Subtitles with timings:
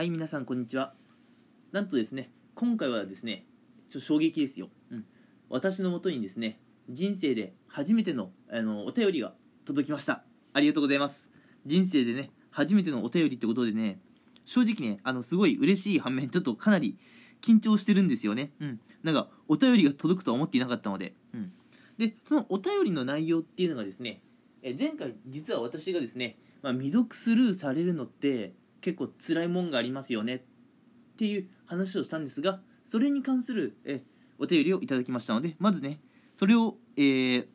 [0.00, 0.94] はい皆さんこんにちは。
[1.72, 3.44] なんとですね今回はですね
[3.90, 5.04] ちょっと衝撃ですよ、うん、
[5.50, 9.34] 私のもとにですね人生で初めてのあのお便りが
[9.66, 10.24] 届きました。
[10.54, 11.28] ありがとうございます。
[11.66, 14.00] 人生でね初めてのお便りってことでね
[14.46, 16.96] 正直ねあのすごい嬉しい反面ちょっとかなり
[17.42, 18.52] 緊張してるんですよね。
[18.58, 18.80] うん。
[19.02, 21.12] なんかお便りが届くとは思っていなかったので。
[21.34, 21.52] うん。
[21.98, 24.22] でそのお便りの内容っていうのがですね
[24.62, 30.36] え前回実は私がですね、まあ、未読スルーされるのって結構辛いもんがありますよね。
[30.36, 30.40] っ
[31.16, 34.02] ていう話をしたんですがそれに関するえ
[34.38, 36.00] お便りをいただきましたのでまずね
[36.34, 37.46] それを、えー、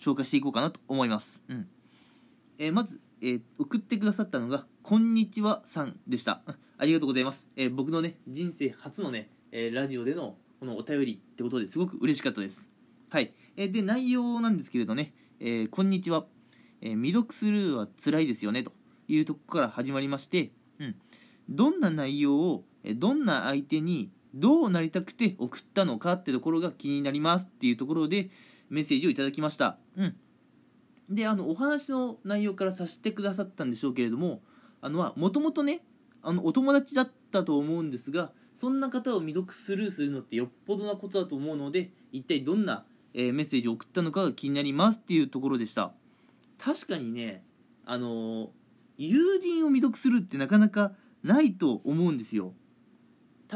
[0.00, 1.68] 紹介していこうかなと思います、うん。
[2.58, 6.42] えーまず、えー送ってくださったのが「こんにちはさん」でした。
[6.78, 12.68] ありがとうございます、え僕のね人生初のね、えラジオでのこのお便りってことですごく嬉しかったです。
[13.08, 16.26] はい、えで内容なんですけれどね「えこんにちは、
[16.80, 18.72] え未読スルーは辛いですよね」と。
[19.08, 20.96] いうとこから始まりまして、うん、
[21.48, 22.64] どんな内容を
[22.96, 28.30] どんな相手にどうなりたくて送ったのかってところが気になりますっていうところで
[28.70, 30.16] メッセージをいただきました、うん、
[31.10, 34.40] であのお話の内容からさせてくださったんでしょうけれども
[35.16, 35.82] もともとね
[36.22, 45.92] あのお友達だったと思うんですがそんな方を未読スルーするのってよっぽどなことだと思うので一体どんな、えーメッセージを送ったのかが気になりますっていうところでした。
[46.58, 47.44] 確かにね
[47.84, 48.48] あのー
[49.08, 50.92] 友人を未読するってなかなか
[51.24, 52.54] ないと思うんですよ。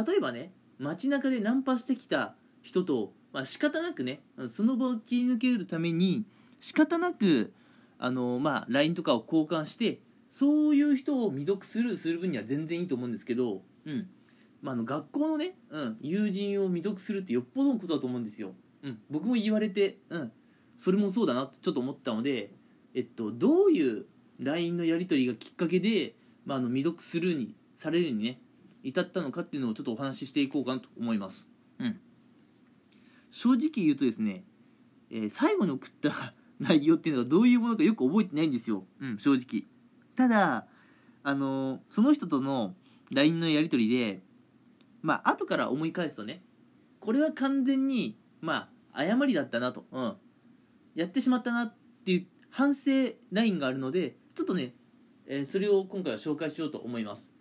[0.06, 6.24] 例えばね街中でナンパしてきた人と、まあ仕方なくねその場を切り抜けるために
[6.60, 7.52] 仕方なく
[7.98, 14.08] あのまあ LINE とかを交換してそういう人を未読スルーする分には全然いいと思うんですけど、うん。
[14.62, 20.32] まあ、あの学校のね、うん、友人を未読するってよっぽどのことだと思うんですよ、うん、僕も言われて、うん、
[20.76, 22.50] それもそうだなとちょっと思ったので、
[22.94, 24.06] えっと、どういう
[24.40, 28.38] LINE のやり取りがきっかけで、まあ、あの未読スルーにされるにね
[28.82, 32.00] 至ったのかっていうのをちょっとお話ししていこうかなと思います、うん、
[33.30, 34.44] 正直言うとですね、
[35.10, 39.64] えー最後に送った 内容っていうのがどういうものかよく覚えてないんですよ、うん、正直。
[40.14, 40.66] ただ
[41.22, 42.74] あのーその人との
[43.10, 44.22] LINE のやり取りで
[45.02, 46.42] まあ後から思い返すとね
[47.00, 50.16] これは完全にまあ誤りだったなと、うん、
[50.94, 51.74] やってしまったなっ
[52.04, 52.90] ていう反省
[53.32, 54.74] ラインがあるのでちょっとね、
[55.26, 57.32] えーそれを今回は紹介しようと思います。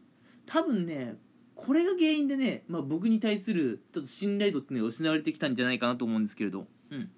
[0.45, 1.17] 多分ね
[1.55, 6.67] これが原因でね、まあ、僕に対するちょっと信頼度っていうのが失われてきたんじゃないかなと思うんですけれど。
[6.89, 7.09] うん。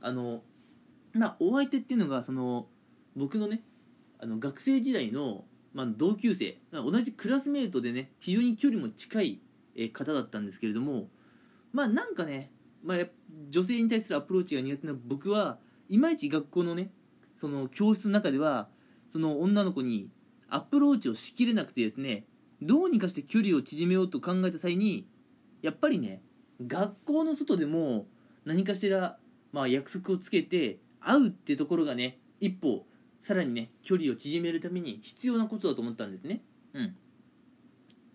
[0.00, 0.42] あの
[1.12, 2.66] まあお相手っていうのがその
[3.14, 3.62] 僕のね
[4.18, 9.40] あの学生時代の、まあ、同級生同じクラスメートでね非常に距離も近い
[9.92, 11.08] 方だったんですけれども
[11.72, 12.50] まあなんかね、
[12.82, 12.98] まあ、
[13.50, 15.58] 女性に対するアプローチが苦手な僕は
[15.88, 16.90] いまいち学校のね
[17.36, 18.68] その教室の中では
[19.12, 20.08] その女の子に
[20.48, 22.24] アプローチをしきれなくてですね
[22.60, 25.06] どうにかして距離を縮めようと考えた際に
[25.62, 26.22] やっぱりね
[26.66, 28.06] 学校の外でも
[28.44, 29.18] 何かしら、
[29.52, 32.86] まあ、約束をつけて会うってところがね一歩
[33.20, 36.42] さらにね距離を縮めるために必要なことだと思ったんですね。
[36.74, 36.96] うん。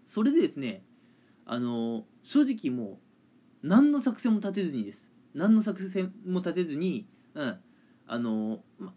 [0.06, 0.84] それでですね
[1.46, 3.00] あの正直も
[3.64, 5.10] う何の作戦も立てずにです。
[5.34, 7.58] 何の作戦も立てずにうん。
[8.08, 8.94] あの、ま、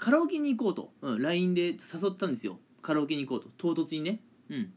[0.00, 1.74] カラオケに行こうと、うん、LINE で誘
[2.08, 2.58] ったんですよ。
[2.80, 3.74] カラオケに行こうと。
[3.74, 4.22] 唐突にね。
[4.48, 4.72] うん。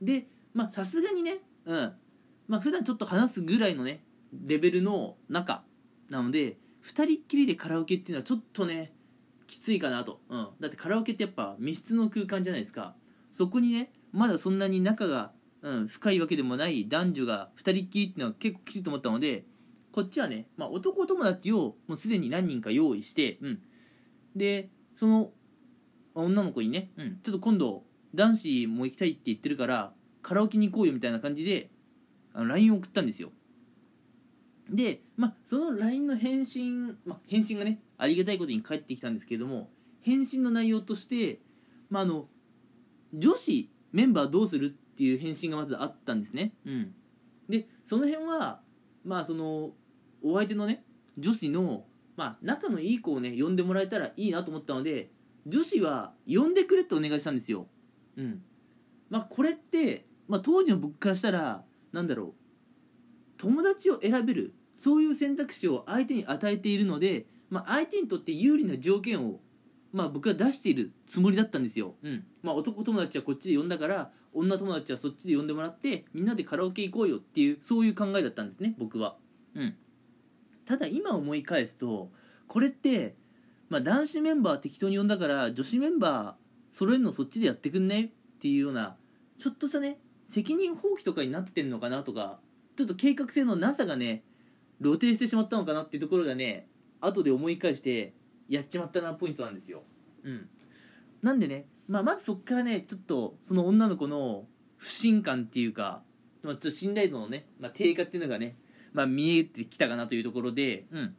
[0.00, 1.40] でまあさすがにね。
[1.66, 1.92] うん。
[2.48, 4.02] まあ普段ちょっと話すぐらいのね
[4.32, 5.64] レベルの中。
[6.08, 8.94] なので2人っきりでカラオケっていうのはちょっとね
[9.46, 12.94] きついかなと、うん、だってカラオケってやっぱ密室の空間じゃないですか。
[13.30, 19.44] そこにねまだそんなに仲が、うん、深いわけでもない男女が2人っきりっていうのは結構きついと思ったので
[19.92, 23.62] こっちはね、まあ、男友達をもうすでに何人か用意して、うん、
[24.36, 25.30] でその
[26.14, 27.82] 女の子にね、うん、ちょっと今度
[28.14, 31.70] 男子も行きたいって言ってるからカラオケに行こうよみたいな感じで
[32.32, 33.30] あの LINE を送ったんですよ。
[34.70, 39.68] で、まあ、その LINE の返信、まあ、返信がねありがたいことに返ってきたんですけれども
[40.00, 41.40] 返信の内容として、
[41.90, 42.26] まあ、あの
[43.12, 46.94] 女子メンバーどうするっていう返信がまずあったんですね、うん、
[47.48, 48.60] でその辺は
[49.04, 49.72] まあその
[50.22, 50.82] お相手のね
[51.18, 51.84] 女子の、
[52.16, 55.10] まあ、仲のいい子をね呼んでもらえたらいいなと思ったので
[55.46, 57.66] 女子は呼んでくれってお願いしたんですよ、
[58.16, 58.42] うん。
[59.10, 62.32] まあ、これって、まあ、当時の僕からしたらなんだろう
[63.36, 69.40] 友達を選べるそういう選択肢を相手に与えているので、まあ、相手にとって有利な条件を、
[69.92, 72.24] まあ、僕は出しているつもりだったんですよ、うん。
[72.42, 79.16] まあ、男友達はこっちで呼んだから女友達はそっちで呼んでもらってみんなでカラオケ行こうよっていうそういう考えだったんですね僕は、
[79.54, 79.76] うん、
[80.66, 82.10] ただ今思い返すと
[82.48, 83.16] これって、
[83.68, 88.04] まあ、男子メンバー適当に呼んだから女子メンバー揃えるのそっちでやってくんね？
[88.04, 88.96] っていうような
[89.38, 92.40] ちょっとしたね責任放棄とかになってんのかなとか
[92.76, 94.24] ちょっと計画性のなさがね
[94.80, 96.66] 露呈してしまったのかなっていうところがね
[97.00, 98.14] 後で思い返して
[98.48, 99.82] やっちまったなポイントなんですよ。
[100.24, 100.48] うん。
[101.22, 104.46] なんでね、まあ、まずそっからねちょっとその女の子の
[104.76, 106.02] 不信感っていうか、
[106.42, 108.56] まあ、ちょっと信頼度のね、まあ、低下っていうのがね、
[108.94, 111.16] まあ、見えてきたかなというところでうん。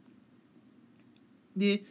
[1.56, 1.84] で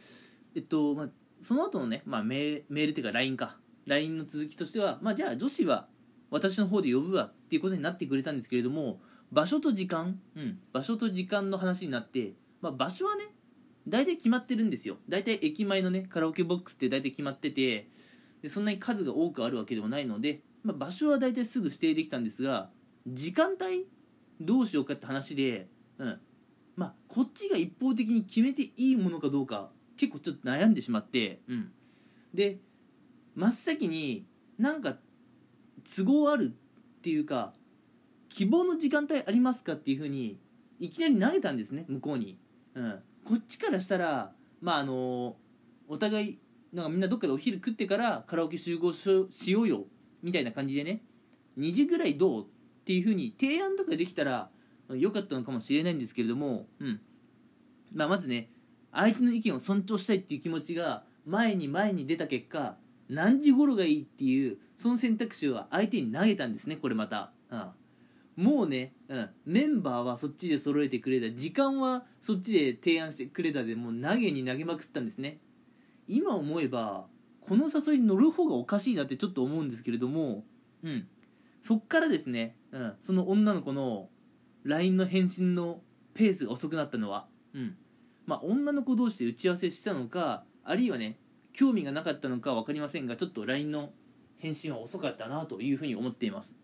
[0.55, 1.09] えっと、まあ、
[1.41, 3.57] その後のね、まあ、メールメールっていうか LINE か。
[3.85, 5.87] LINE の続きとしては、まあ、じゃあ女子は
[6.31, 8.99] 私の方で呼ぶわっていうことになってくれたんですけれども
[9.31, 13.25] 場所と時間、うん、場所と時間の話になって、まあ、場所はね
[13.87, 14.97] 大体決まってるんですよ。
[15.07, 17.87] 大体駅前のねカラオケボックスって大体決まってて
[18.41, 22.69] でそんなに数が多くあるわけでもないので、まあ、場所は大体すぐ指定できたんですが
[23.07, 23.85] 時間帯
[24.41, 26.19] どうしようかって話で、うん。
[26.75, 31.71] まあ、こっちが一方的に決めていいものかどうか結構ちょっと悩んでしまって、うん、
[32.33, 32.57] で
[33.35, 34.25] 真っ先に
[34.59, 34.97] なんか
[35.95, 36.53] 都合ある
[36.97, 37.53] っていうか
[38.29, 40.37] 希望の時間帯ありますかっていうふうに
[40.79, 42.37] いきなり投げたんですね向こうに、
[42.73, 45.37] うん、こっちからしたらまああの
[45.87, 46.39] お互い
[46.73, 49.07] なんかみんなどっかでお昼食ってからカラオケ集合し
[49.51, 49.85] ようよ
[50.21, 51.03] みたいな感じでね。
[51.57, 52.45] 2時ぐらいどうっ
[52.83, 54.49] ていうふうに提案とかできたら
[54.89, 57.01] 良かったのかもしれないんですけれども、うん。
[57.93, 58.49] まあ、まずね
[58.91, 62.75] 相手の意見を尊重したいっていう気持ちが前に前に出た結果
[63.09, 71.37] 何時頃がいいっていうその選択肢は相手に投げたんですねこれまた、うん、もうね、うん、メンバーはそっちで揃えてくれた。
[71.37, 75.39] 時間はそっちで提案してくれたでもう投げに投げまくったんですね。
[76.07, 77.05] 今思えば
[77.41, 80.43] この誘いに乗る方がおかしいなってちょっと思うんですけれども
[80.83, 81.07] うん。
[81.61, 84.09] そっからですね、うん、その女の子の
[84.65, 85.81] LINE の返信の
[86.13, 87.77] ペースが遅くなったのはうん。
[88.25, 91.17] まあ女の子同士で打ち合わせしたのかあるいはね
[91.53, 93.91] 興味がなかったのか分かりませんがちょっと LINE の
[94.37, 96.55] 返信は遅かったなというふうに思っています。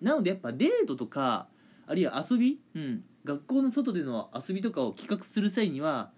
[0.00, 1.48] なのでやっぱデートとか
[1.86, 6.10] あるいは遊び、うん、学校の外での遊びとかを企画する際には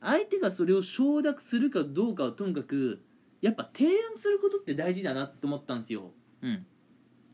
[0.00, 3.02] 相手がそれを承諾するかどうかはともかく
[3.40, 6.12] やっぱ提案することって大事だなと思ったんですよ。
[6.42, 6.66] うん。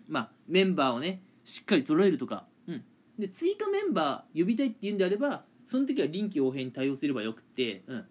[0.09, 2.50] まあメンバーをねしっかり揃えるとか、うん、
[3.21, 8.05] で追加メンバー呼びたいっていうんであればその時は臨機応変に対応すればよくて、うん、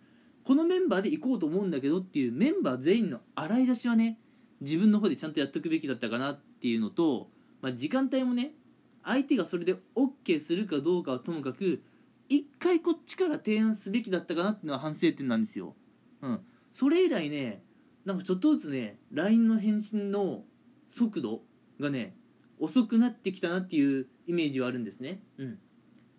[0.46, 4.18] このメンバーで行こうと思うんだけどっていうメンバー全員の洗い出しはね
[4.62, 7.30] 自分の方でちゃんとやっとくべきだったかなっていうのと、
[7.62, 8.52] まあ、時間帯もね
[9.04, 11.82] 相手がそれで OK するかどうかはともかく
[12.28, 15.76] 一回こっちから提案すべきだったかなっていうのは反省点なんですよ。
[16.22, 16.40] うん、
[16.72, 17.64] それ以来ね
[18.06, 20.44] なんかちょっとずつね LINE の返信の
[20.88, 21.42] 速度
[21.80, 22.16] がね
[22.60, 25.22] 遅くなってきたなっていうイメージはあるんですね。
[25.38, 25.56] うん、っ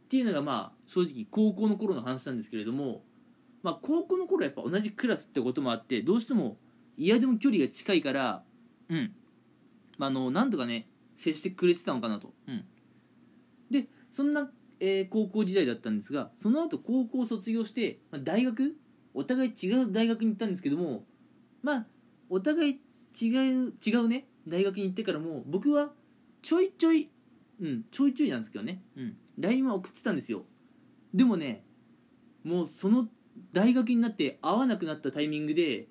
[0.08, 3.02] ていうのがまあ正直高校の頃の話なんですけれども、
[3.62, 6.56] まあ、高校の頃はやっぱ同じクラスってこともあってどうしても
[6.96, 8.42] 嫌でも距離が近いから
[8.88, 9.12] うん。
[9.98, 12.64] まあ、のなんとかね接してくれてたのかなと、うん、
[13.70, 14.50] でそんな、
[14.80, 18.78] えー、高校時代だったんですがその後高校卒業して、まあ、大学？
[19.12, 21.04] お互い違う大学に行ったんですけども
[21.62, 21.86] まあ
[22.30, 22.80] お互い
[23.20, 23.26] 違
[23.66, 25.90] う違うね大学に行ってからも僕は
[26.42, 27.10] ちょいちょい
[27.60, 27.84] うん。
[27.90, 30.44] ちょいちょいなんですけどね、うん、LINE は送ってたんですよ。
[31.14, 31.64] でもね
[32.44, 33.08] もうその
[33.52, 35.88] 大学になって会わなくなったタイミングで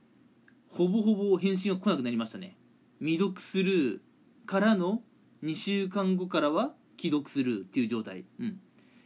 [0.71, 2.57] ほぼほぼ返信が来なくなりましたね。
[2.99, 3.99] 未読スルー
[4.45, 5.01] からの
[5.43, 8.25] 2週間後からは既読スルーっていう状態。
[8.39, 8.59] うん。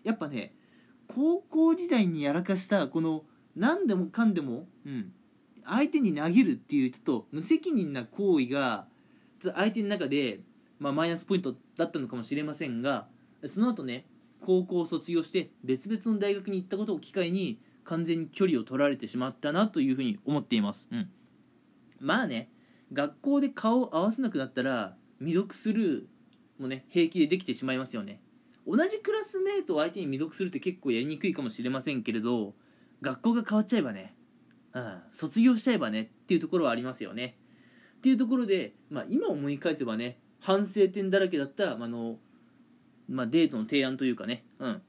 [0.04, 0.54] やっぱね
[1.08, 3.24] 高校時代にやらかしたこの
[3.56, 5.14] 何でもかんでも、うん、
[5.66, 8.88] 相手に投げるっていうちょっと無責任な行為が
[9.42, 10.40] 相手の中で、
[10.84, 13.08] まあ、マイナスポイントだったのかもしれませんが
[13.48, 14.06] その後ね
[14.46, 21.10] 高校を卒業して別々の大学に行ったことを機会に完全に距離を取られてしまったなというふうに思っています、うん、
[22.02, 22.50] まあね
[22.92, 26.04] 学校で顔を合わせなくなったら未読スルー
[26.60, 28.22] もね平気でできてしまいますよね。
[28.68, 32.54] 同じクラスメートを相手に未読するって結構やりにくいかもしれませんけれど
[33.02, 34.16] 学校が変わっちゃえばね、
[34.74, 37.38] うん、卒業しちゃえばねっていうところはありますよね。
[37.98, 42.18] っていうところで、まあ、今思い返せばね反省点だらけだった、まあの
[43.10, 44.82] まあ、デートの提案というかね、うん、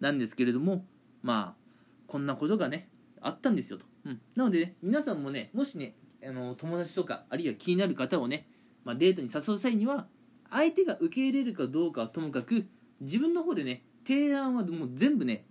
[0.00, 0.84] なんですけれども
[1.22, 1.62] まあ
[2.06, 2.88] こんなことがね
[3.20, 5.94] あったんですよと、うん、なので、ね、皆さんもねもしね
[6.26, 8.48] あの友達とかあるいは気になる方をね、
[8.84, 10.06] まあ、デートに誘う際には
[10.50, 12.66] 相手が受け入れるかどうかはともかく
[13.00, 15.44] 自分の方でね提案はもう全部ね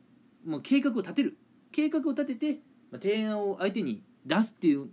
[0.46, 1.38] もう計画を立てる。
[1.72, 2.60] 計画を立てて、
[2.90, 4.88] まあ、提案を相手に出すっていう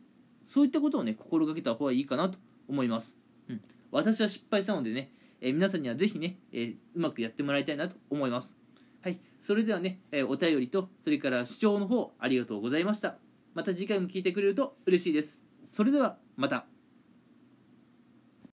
[0.44, 3.16] そういったことをね心がけた方がいいかなと思います、
[3.49, 3.61] うん、
[3.92, 8.56] 私は失敗したのでね、えー、皆さんにはぜひね、えー、うまくやってもらいたいなと思います。
[9.02, 13.18] はいそれではね、えー、お便りとそれから視聴の方ありがとうございました。
[13.54, 15.44] また次回も聞いてくれると嬉しいです。
[15.68, 16.72] それではまた。